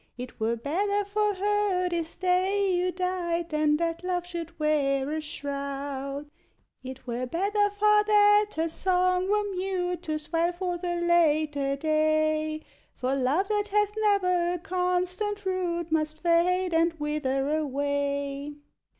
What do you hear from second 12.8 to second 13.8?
For Love that